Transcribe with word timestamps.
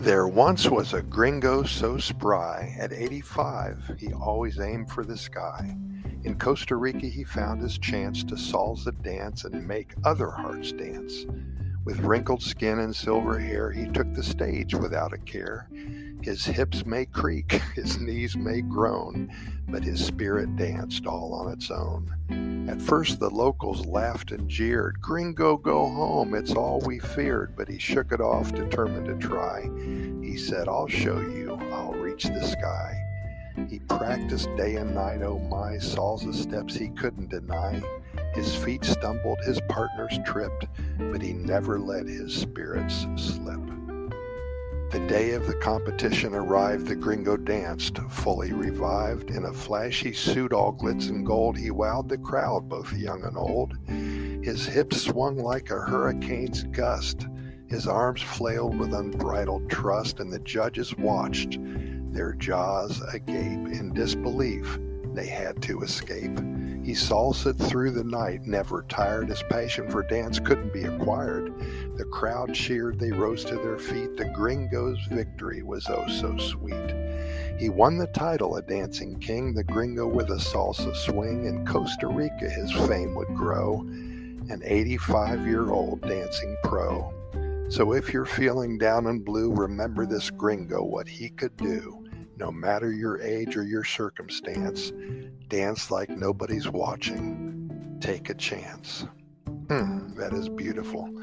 There 0.00 0.26
once 0.26 0.66
was 0.66 0.94
a 0.94 1.02
gringo 1.02 1.62
so 1.62 1.98
spry, 1.98 2.74
at 2.80 2.90
85 2.90 3.96
he 3.98 4.14
always 4.14 4.58
aimed 4.58 4.90
for 4.90 5.04
the 5.04 5.18
sky. 5.18 5.76
In 6.24 6.38
Costa 6.38 6.76
Rica 6.76 7.04
he 7.04 7.22
found 7.22 7.60
his 7.60 7.76
chance 7.76 8.24
to 8.24 8.36
salsa 8.36 8.92
dance 9.02 9.44
and 9.44 9.68
make 9.68 9.92
other 10.02 10.30
hearts 10.30 10.72
dance. 10.72 11.26
With 11.84 12.00
wrinkled 12.00 12.42
skin 12.42 12.78
and 12.78 12.94
silver 12.94 13.38
hair 13.38 13.70
he 13.70 13.86
took 13.86 14.12
the 14.14 14.22
stage 14.22 14.74
without 14.74 15.12
a 15.12 15.18
care. 15.18 15.68
His 16.22 16.44
hips 16.44 16.84
may 16.84 17.06
creak, 17.06 17.52
his 17.74 17.98
knees 17.98 18.36
may 18.36 18.60
groan, 18.60 19.32
but 19.68 19.82
his 19.82 20.04
spirit 20.04 20.54
danced 20.56 21.06
all 21.06 21.32
on 21.32 21.50
its 21.52 21.70
own. 21.70 22.66
At 22.68 22.82
first 22.82 23.18
the 23.18 23.30
locals 23.30 23.86
laughed 23.86 24.30
and 24.30 24.48
jeered, 24.48 25.00
Gringo, 25.00 25.56
go 25.56 25.88
home, 25.88 26.34
it's 26.34 26.52
all 26.52 26.80
we 26.80 26.98
feared. 26.98 27.56
But 27.56 27.68
he 27.68 27.78
shook 27.78 28.12
it 28.12 28.20
off, 28.20 28.52
determined 28.52 29.06
to 29.06 29.26
try. 29.26 29.62
He 30.22 30.36
said, 30.36 30.68
I'll 30.68 30.88
show 30.88 31.18
you, 31.18 31.58
I'll 31.72 31.92
reach 31.92 32.24
the 32.24 32.46
sky. 32.46 33.00
He 33.68 33.78
practiced 33.80 34.54
day 34.56 34.76
and 34.76 34.94
night, 34.94 35.22
oh 35.22 35.38
my, 35.38 35.76
salsa 35.76 36.34
steps 36.34 36.74
he 36.76 36.88
couldn't 36.90 37.30
deny. 37.30 37.82
His 38.34 38.54
feet 38.54 38.84
stumbled, 38.84 39.40
his 39.44 39.60
partners 39.68 40.18
tripped, 40.24 40.66
but 40.98 41.20
he 41.20 41.32
never 41.32 41.78
let 41.78 42.06
his 42.06 42.34
spirits 42.34 43.06
slip. 43.16 43.60
The 44.90 45.06
day 45.06 45.32
of 45.32 45.46
the 45.46 45.54
competition 45.54 46.34
arrived, 46.34 46.88
the 46.88 46.96
gringo 46.96 47.36
danced, 47.36 47.98
fully 48.08 48.52
revived. 48.52 49.30
In 49.30 49.44
a 49.44 49.52
flashy 49.52 50.12
suit 50.12 50.52
all 50.52 50.72
glitz 50.72 51.08
and 51.08 51.24
gold, 51.24 51.56
he 51.56 51.70
wowed 51.70 52.08
the 52.08 52.18
crowd, 52.18 52.68
both 52.68 52.92
young 52.92 53.22
and 53.22 53.36
old. 53.36 53.76
His 54.44 54.66
hips 54.66 55.02
swung 55.02 55.36
like 55.36 55.70
a 55.70 55.80
hurricane's 55.80 56.64
gust, 56.64 57.28
his 57.68 57.86
arms 57.86 58.20
flailed 58.20 58.76
with 58.78 58.92
unbridled 58.92 59.70
trust, 59.70 60.18
and 60.18 60.32
the 60.32 60.40
judges 60.40 60.96
watched, 60.96 61.58
their 62.12 62.32
jaws 62.32 63.00
agape 63.12 63.68
in 63.68 63.92
disbelief. 63.94 64.76
They 65.14 65.26
had 65.26 65.60
to 65.62 65.82
escape. 65.82 66.38
He 66.82 66.92
salsaed 66.92 67.58
through 67.68 67.90
the 67.90 68.04
night, 68.04 68.42
never 68.46 68.84
tired. 68.88 69.28
His 69.28 69.42
passion 69.42 69.90
for 69.90 70.02
dance 70.02 70.38
couldn't 70.38 70.72
be 70.72 70.84
acquired. 70.84 71.52
The 71.96 72.04
crowd 72.04 72.54
cheered, 72.54 72.98
they 72.98 73.10
rose 73.12 73.44
to 73.44 73.56
their 73.56 73.78
feet. 73.78 74.16
The 74.16 74.32
gringo's 74.34 74.98
victory 75.10 75.62
was 75.62 75.86
oh 75.88 76.06
so 76.08 76.36
sweet. 76.38 76.94
He 77.58 77.68
won 77.68 77.98
the 77.98 78.06
title 78.06 78.56
a 78.56 78.62
dancing 78.62 79.18
king, 79.20 79.52
the 79.52 79.64
gringo 79.64 80.06
with 80.06 80.30
a 80.30 80.36
salsa 80.36 80.96
swing. 80.96 81.44
In 81.44 81.66
Costa 81.66 82.06
Rica, 82.06 82.48
his 82.48 82.72
fame 82.88 83.14
would 83.14 83.34
grow. 83.34 83.80
An 84.48 84.62
85 84.64 85.46
year 85.46 85.70
old 85.70 86.00
dancing 86.00 86.56
pro. 86.64 87.12
So 87.68 87.92
if 87.92 88.12
you're 88.12 88.24
feeling 88.24 88.78
down 88.78 89.06
and 89.06 89.24
blue, 89.24 89.52
remember 89.52 90.06
this 90.06 90.30
gringo, 90.30 90.82
what 90.82 91.06
he 91.06 91.28
could 91.28 91.56
do 91.56 92.09
no 92.40 92.50
matter 92.50 92.90
your 92.90 93.20
age 93.20 93.54
or 93.56 93.62
your 93.62 93.84
circumstance. 93.84 94.92
Dance 95.48 95.90
like 95.90 96.08
nobody's 96.08 96.68
watching. 96.68 97.98
Take 98.00 98.30
a 98.30 98.34
chance. 98.34 99.06
Hmm, 99.68 100.14
that 100.16 100.32
is 100.32 100.48
beautiful. 100.48 101.14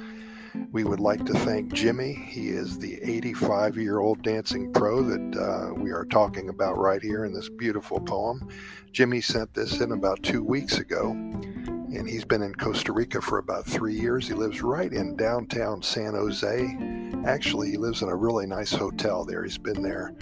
We 0.72 0.84
would 0.84 1.00
like 1.00 1.26
to 1.26 1.34
thank 1.34 1.74
Jimmy. 1.74 2.14
He 2.14 2.50
is 2.50 2.78
the 2.78 3.00
85 3.02 3.78
year 3.78 4.00
old 4.00 4.22
dancing 4.22 4.72
pro 4.72 5.02
that 5.04 5.38
uh, 5.38 5.74
we 5.74 5.92
are 5.92 6.06
talking 6.06 6.50
about 6.50 6.78
right 6.78 7.02
here 7.02 7.26
in 7.26 7.34
this 7.34 7.50
beautiful 7.50 8.00
poem. 8.00 8.48
Jimmy 8.92 9.22
sent 9.22 9.54
this 9.54 9.82
in 9.82 9.92
about 9.92 10.22
two 10.24 10.44
weeks 10.44 10.78
ago, 10.78 11.12
and 11.12 12.08
he's 12.08 12.26
been 12.26 12.44
in 12.44 12.54
Costa 12.56 12.92
Rica 12.94 13.22
for 13.22 13.40
about 13.40 13.66
three 13.66 13.96
years. 13.96 14.28
He 14.28 14.34
lives 14.34 14.62
right 14.62 14.92
in 14.92 15.16
downtown 15.16 15.82
San 15.82 16.14
Jose. 16.14 16.78
Actually, 17.26 17.72
he 17.72 17.78
lives 17.78 18.02
in 18.02 18.10
a 18.10 18.16
really 18.16 18.46
nice 18.46 18.72
hotel 18.72 19.26
there. 19.26 19.44
He's 19.44 19.58
been 19.58 19.82
there 19.82 20.14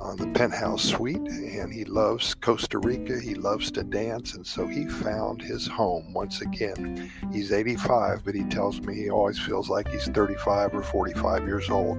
on 0.00 0.16
the 0.16 0.26
penthouse 0.28 0.82
suite, 0.82 1.16
and 1.16 1.72
he 1.72 1.84
loves 1.84 2.34
Costa 2.34 2.78
Rica. 2.78 3.20
He 3.20 3.34
loves 3.34 3.70
to 3.72 3.84
dance, 3.84 4.34
and 4.34 4.46
so 4.46 4.66
he 4.66 4.86
found 4.86 5.42
his 5.42 5.66
home 5.66 6.12
once 6.14 6.40
again. 6.40 7.10
He's 7.32 7.52
85, 7.52 8.24
but 8.24 8.34
he 8.34 8.44
tells 8.44 8.80
me 8.80 8.94
he 8.94 9.10
always 9.10 9.38
feels 9.38 9.68
like 9.68 9.88
he's 9.88 10.08
35 10.08 10.74
or 10.74 10.82
45 10.82 11.44
years 11.46 11.68
old. 11.68 11.98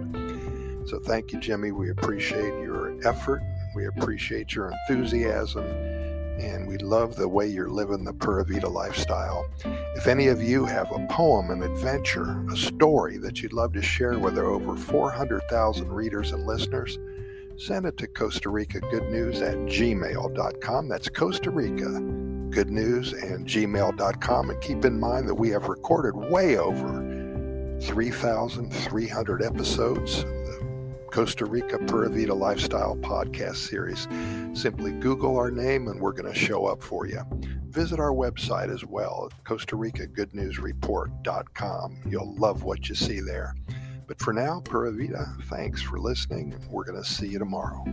So 0.87 0.99
thank 0.99 1.31
you, 1.31 1.39
Jimmy. 1.39 1.71
We 1.71 1.91
appreciate 1.91 2.59
your 2.63 2.97
effort. 3.07 3.41
We 3.75 3.85
appreciate 3.85 4.55
your 4.55 4.71
enthusiasm. 4.71 5.63
And 5.63 6.67
we 6.67 6.77
love 6.79 7.15
the 7.15 7.27
way 7.27 7.47
you're 7.47 7.69
living 7.69 8.03
the 8.03 8.13
Pura 8.13 8.43
Vida 8.43 8.67
lifestyle. 8.67 9.45
If 9.95 10.07
any 10.07 10.27
of 10.27 10.41
you 10.41 10.65
have 10.65 10.91
a 10.91 11.05
poem, 11.07 11.51
an 11.51 11.61
adventure, 11.61 12.43
a 12.51 12.57
story 12.57 13.17
that 13.17 13.43
you'd 13.43 13.53
love 13.53 13.73
to 13.73 13.81
share 13.81 14.17
with 14.17 14.39
our 14.39 14.45
over 14.45 14.75
400,000 14.75 15.87
readers 15.91 16.31
and 16.31 16.47
listeners, 16.47 16.97
send 17.61 17.85
it 17.85 17.95
to 17.95 18.07
Costa 18.07 18.49
Rica 18.49 18.79
Good 18.79 19.11
News 19.11 19.39
at 19.41 19.55
gmail.com. 19.55 20.89
That's 20.89 21.09
Costa 21.09 21.51
Rica 21.51 22.01
Good 22.49 22.71
News 22.71 23.13
and 23.13 23.47
gmail.com. 23.47 24.49
And 24.49 24.61
keep 24.61 24.83
in 24.83 24.99
mind 24.99 25.29
that 25.29 25.35
we 25.35 25.49
have 25.49 25.67
recorded 25.67 26.15
way 26.15 26.57
over 26.57 27.77
3,300 27.81 29.43
episodes. 29.43 30.23
The 30.23 31.07
Costa 31.11 31.45
Rica 31.45 31.77
Pura 31.85 32.09
Vida 32.09 32.33
Lifestyle 32.33 32.95
podcast 32.95 33.57
series. 33.57 34.07
Simply 34.59 34.91
Google 34.93 35.37
our 35.37 35.51
name 35.51 35.87
and 35.87 36.01
we're 36.01 36.13
going 36.13 36.31
to 36.31 36.37
show 36.37 36.65
up 36.65 36.81
for 36.81 37.05
you. 37.05 37.21
Visit 37.69 37.99
our 37.99 38.11
website 38.11 38.73
as 38.73 38.83
well 38.83 39.29
Costa 39.43 39.75
Rica 39.75 40.07
Good 40.07 40.33
News 40.33 40.57
Report.com. 40.57 42.01
You'll 42.07 42.35
love 42.35 42.63
what 42.63 42.89
you 42.89 42.95
see 42.95 43.19
there. 43.19 43.55
But 44.11 44.19
for 44.19 44.33
now, 44.33 44.59
Pura 44.59 44.91
Vida, 44.91 45.25
thanks 45.43 45.81
for 45.81 45.97
listening. 45.97 46.53
We're 46.69 46.83
going 46.83 47.01
to 47.01 47.09
see 47.09 47.27
you 47.27 47.39
tomorrow. 47.39 47.85